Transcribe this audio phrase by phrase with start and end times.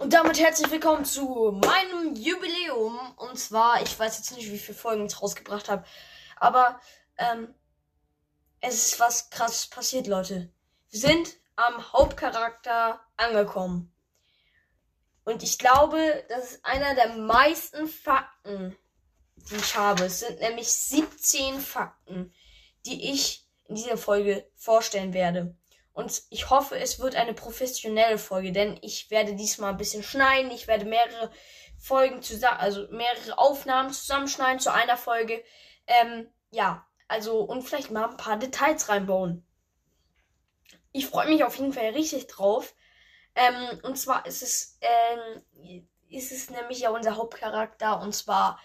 [0.00, 2.96] Und damit herzlich willkommen zu meinem Jubiläum.
[3.16, 5.84] Und zwar, ich weiß jetzt nicht, wie viele Folgen ich rausgebracht habe,
[6.36, 6.80] aber
[7.16, 7.52] ähm,
[8.60, 10.52] es ist was krasses passiert, Leute.
[10.90, 13.92] Wir sind am Hauptcharakter angekommen.
[15.24, 18.78] Und ich glaube, das ist einer der meisten Fakten,
[19.50, 20.04] die ich habe.
[20.04, 22.32] Es sind nämlich 17 Fakten,
[22.86, 25.56] die ich in dieser Folge vorstellen werde.
[25.98, 30.52] Und ich hoffe, es wird eine professionelle Folge, denn ich werde diesmal ein bisschen schneiden.
[30.52, 31.28] Ich werde mehrere
[31.76, 35.42] Folgen zusammen, also mehrere Aufnahmen zusammenschneiden zu einer Folge.
[35.88, 39.44] Ähm, ja, also und vielleicht mal ein paar Details reinbauen.
[40.92, 42.76] Ich freue mich auf jeden Fall richtig drauf.
[43.34, 48.60] Ähm, und zwar ist es, ähm, ist es nämlich ja unser Hauptcharakter und zwar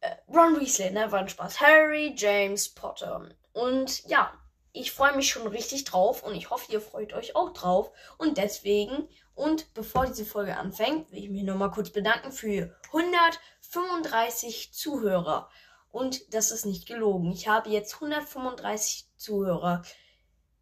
[0.00, 1.10] äh, Ron Weasley, ne?
[1.10, 1.62] War ein Spaß.
[1.62, 3.30] Harry James Potter.
[3.54, 4.34] Und ja,
[4.72, 7.92] ich freue mich schon richtig drauf und ich hoffe, ihr freut euch auch drauf.
[8.16, 14.72] Und deswegen, und bevor diese Folge anfängt, will ich mich nochmal kurz bedanken für 135
[14.72, 15.50] Zuhörer.
[15.90, 17.32] Und das ist nicht gelogen.
[17.32, 19.82] Ich habe jetzt 135 Zuhörer.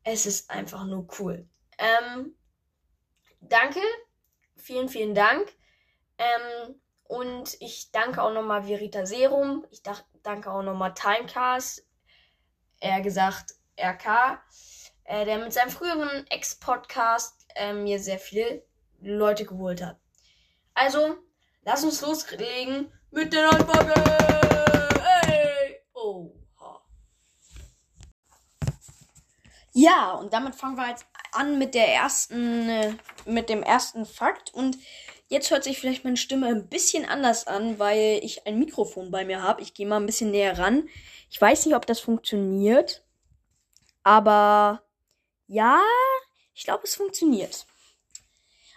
[0.02, 1.48] Es ist einfach nur cool.
[1.78, 2.34] Ähm,
[3.40, 3.80] danke.
[4.56, 5.52] Vielen, vielen Dank.
[6.18, 9.64] Ähm, und ich danke auch nochmal Verita Serum.
[9.70, 9.82] Ich
[10.22, 11.86] danke auch nochmal Timecast.
[12.80, 14.40] Er gesagt, RK,
[15.04, 18.62] äh, der mit seinem früheren Ex-Podcast äh, mir sehr viele
[19.00, 19.98] Leute geholt hat.
[20.74, 21.16] Also,
[21.62, 24.20] lass uns loslegen mit der neuen Folge.
[29.72, 32.92] Ja, und damit fangen wir jetzt an mit der ersten, äh,
[33.24, 34.52] mit dem ersten Fakt.
[34.52, 34.76] Und
[35.28, 39.24] jetzt hört sich vielleicht meine Stimme ein bisschen anders an, weil ich ein Mikrofon bei
[39.24, 39.62] mir habe.
[39.62, 40.88] Ich gehe mal ein bisschen näher ran.
[41.30, 43.04] Ich weiß nicht, ob das funktioniert.
[44.10, 44.82] Aber
[45.46, 45.80] ja,
[46.52, 47.64] ich glaube, es funktioniert.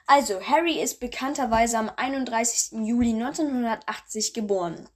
[0.06, 2.86] Also, Harry ist bekannterweise am 31.
[2.86, 4.88] Juli 1980 geboren.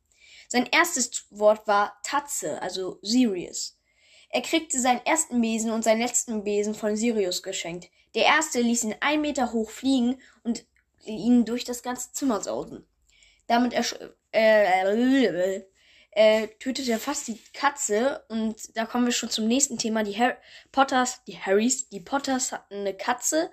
[0.48, 3.80] Sein erstes Wort war Tatze, also Sirius.
[4.30, 7.90] Er kriegte seinen ersten Besen und seinen letzten Besen von Sirius geschenkt.
[8.14, 10.68] Der erste ließ ihn ein Meter hoch fliegen und
[11.04, 12.86] ihn durch das ganze Zimmer sausen.
[13.48, 13.96] Damit ersch
[14.34, 14.84] äh,
[16.12, 18.24] äh, tötet er fast die Katze.
[18.30, 20.04] Und da kommen wir schon zum nächsten Thema.
[20.04, 20.36] Die Harry
[20.72, 23.52] Potters, die Harrys, die Potters hatten eine Katze.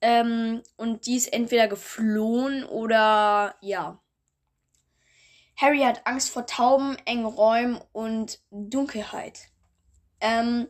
[0.00, 4.00] Ähm, und die ist entweder geflohen oder ja.
[5.56, 9.48] Harry hat Angst vor Tauben, engen Räumen und Dunkelheit.
[10.20, 10.68] Ähm,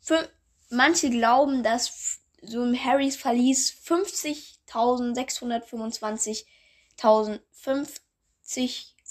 [0.00, 0.28] für,
[0.68, 6.44] manche glauben, dass so im Harrys Verlies 50.625.050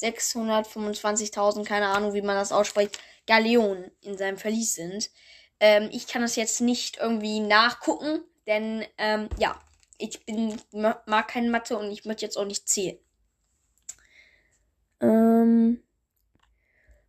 [0.01, 5.09] 625.000, keine Ahnung, wie man das ausspricht, Galeonen in seinem Verlies sind.
[5.59, 9.59] Ähm, ich kann das jetzt nicht irgendwie nachgucken, denn ähm, ja,
[9.97, 12.97] ich bin mag keine Mathe und ich möchte jetzt auch nicht zählen.
[14.99, 15.83] Ähm,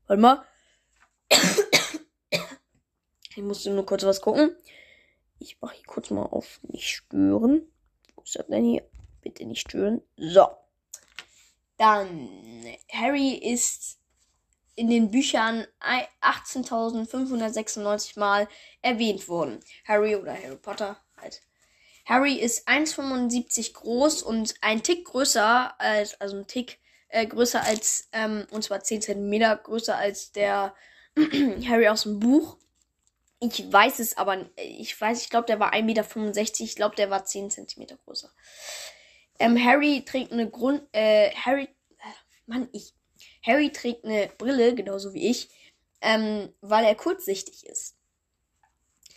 [0.06, 0.44] warte mal.
[3.34, 4.54] Ich musste nur kurz was gucken.
[5.38, 7.62] Ich mache hier kurz mal auf nicht stören.
[8.14, 8.86] Wo ist das denn hier?
[9.22, 10.02] Bitte nicht stören.
[10.18, 10.48] So.
[11.82, 12.30] Dann,
[12.92, 13.98] Harry ist
[14.76, 15.66] in den Büchern
[16.20, 18.46] 18.596 Mal
[18.82, 19.58] erwähnt worden.
[19.84, 21.42] Harry oder Harry Potter halt.
[22.04, 26.78] Harry ist 1,75 groß und ein Tick größer als, also ein Tick
[27.08, 30.76] äh, größer als, ähm, und zwar 10 cm größer als der
[31.68, 32.58] Harry aus dem Buch.
[33.40, 36.06] Ich weiß es aber, ich weiß, ich glaube, der war 1,65 Meter.
[36.60, 38.30] Ich glaube, der war 10 cm größer.
[39.42, 42.12] Ähm, Harry trägt eine Grund, äh, Harry, äh,
[42.46, 42.94] Mann, ich,
[43.44, 45.50] Harry trägt eine Brille, genauso wie ich,
[46.00, 47.96] ähm, weil er kurzsichtig ist.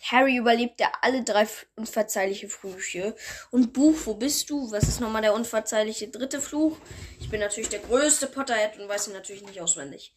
[0.01, 3.15] Harry überlebte alle drei unverzeihliche Flüche.
[3.51, 4.71] Und Buch, wo bist du?
[4.71, 6.75] Was ist nochmal der unverzeihliche dritte Fluch?
[7.19, 10.15] Ich bin natürlich der größte Potterhead und weiß ihn natürlich nicht auswendig.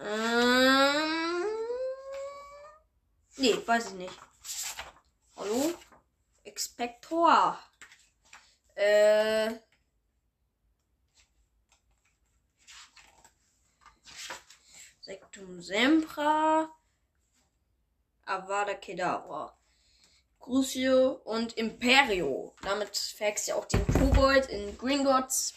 [0.00, 1.44] Ähm,
[3.38, 4.14] nee, weiß ich nicht.
[5.36, 5.72] Hallo?
[6.44, 7.58] Expector.
[8.78, 9.54] Äh.
[15.00, 16.70] Sektum Sempra.
[18.24, 19.58] Avada Kedavra.
[20.38, 22.54] Crucio und Imperio.
[22.62, 25.54] Damit verhext ja auch den Kobold in Gringotts.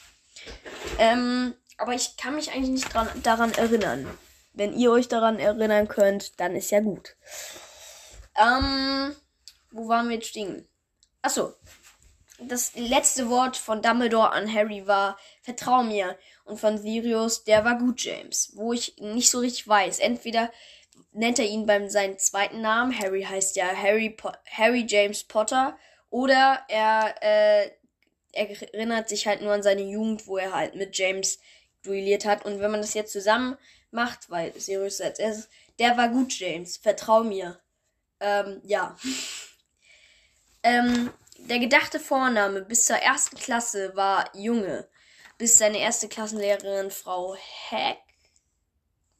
[0.98, 4.18] Ähm, aber ich kann mich eigentlich nicht dran, daran erinnern.
[4.54, 7.16] Wenn ihr euch daran erinnern könnt, dann ist ja gut.
[8.36, 9.16] Ähm,
[9.70, 10.68] wo waren wir jetzt stehen?
[11.22, 11.54] Achso,
[12.48, 16.18] das letzte Wort von Dumbledore an Harry war, vertrau mir.
[16.44, 18.52] Und von Sirius, der war gut, James.
[18.56, 20.00] Wo ich nicht so richtig weiß.
[20.00, 20.52] Entweder
[21.12, 25.78] nennt er ihn beim seinen zweiten Namen, Harry heißt ja Harry, po Harry James Potter,
[26.10, 27.72] oder er äh,
[28.34, 31.40] er erinnert sich halt nur an seine Jugend, wo er halt mit James
[31.84, 32.46] duelliert hat.
[32.46, 33.58] Und wenn man das jetzt zusammen
[33.92, 35.50] macht, weil Sirius als erstes,
[35.80, 37.60] der war gut, James, vertrau mir.
[38.20, 38.96] Ähm, ja.
[40.64, 41.12] ähm,
[41.50, 44.88] der gedachte Vorname bis zur ersten Klasse war Junge,
[45.38, 47.36] bis seine erste Klassenlehrerin Frau
[47.70, 48.00] Heck,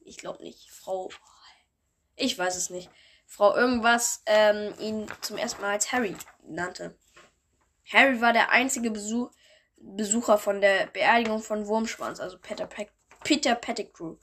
[0.00, 1.10] ich glaube nicht, Frau,
[2.16, 2.90] ich weiß es nicht,
[3.26, 6.96] Frau irgendwas, ähm, ihn zum ersten Mal als Harry nannte.
[7.90, 9.30] Harry war der einzige Besuch,
[9.76, 12.86] Besucher von der Beerdigung von Wurmschwanz, also Peter, Pe
[13.24, 14.16] Peter Pettigrew.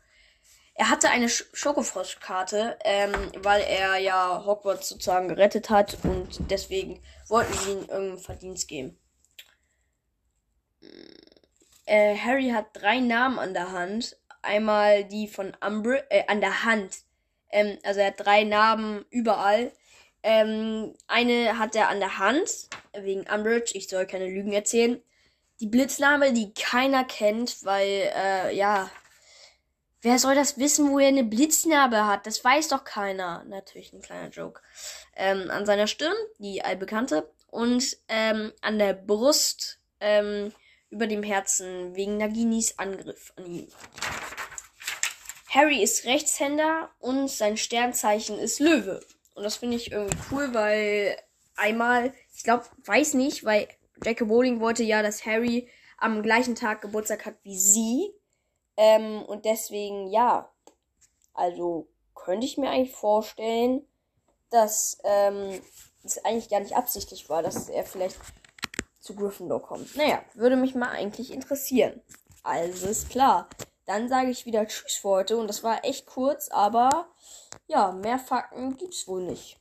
[0.79, 7.01] Er hatte eine Sch Schokofroschkarte, ähm, weil er ja Hogwarts sozusagen gerettet hat und deswegen
[7.27, 8.97] wollten sie ihm irgendeinen Verdienst geben.
[11.85, 14.15] Äh, Harry hat drei Namen an der Hand.
[14.41, 16.99] Einmal die von Umbridge, äh, an der Hand.
[17.51, 19.73] Ähm, also er hat drei Namen überall.
[20.23, 23.73] Ähm, eine hat er an der Hand, wegen Umbridge.
[23.73, 25.01] Ich soll keine Lügen erzählen.
[25.59, 28.89] Die Blitzname, die keiner kennt, weil, äh, ja,
[30.01, 32.25] Wer soll das wissen, wo er eine Blitznarbe hat?
[32.25, 33.43] Das weiß doch keiner.
[33.45, 34.61] Natürlich ein kleiner Joke.
[35.15, 37.29] Ähm, an seiner Stirn, die allbekannte.
[37.47, 40.53] Und ähm, an der Brust ähm,
[40.89, 43.67] über dem Herzen wegen Naginis Angriff an ihm.
[45.49, 49.01] Harry ist Rechtshänder und sein Sternzeichen ist Löwe.
[49.33, 51.17] Und das finde ich irgendwie cool, weil
[51.55, 53.67] einmal, ich glaube, weiß nicht, weil
[54.03, 55.67] Jackie Rowling wollte ja, dass Harry
[55.97, 58.13] am gleichen Tag Geburtstag hat wie sie.
[58.79, 60.49] Ähm, und deswegen, ja.
[61.33, 63.85] Also könnte ich mir eigentlich vorstellen,
[64.51, 65.61] dass ähm,
[66.03, 68.17] es eigentlich gar nicht absichtlich war, dass er vielleicht
[69.01, 69.97] zu Gryffindor kommt.
[69.97, 72.01] Naja, würde mich mal eigentlich interessieren.
[72.43, 73.49] Also ist klar.
[73.85, 75.37] Dann sage ich wieder Tschüss für heute.
[75.37, 77.09] Und das war echt kurz, aber
[77.67, 79.58] ja, mehr Fakten gibt's wohl nicht.